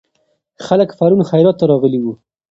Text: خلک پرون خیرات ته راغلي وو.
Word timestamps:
خلک 0.65 0.89
پرون 0.97 1.21
خیرات 1.29 1.55
ته 1.59 1.65
راغلي 1.71 1.99
وو. 2.01 2.13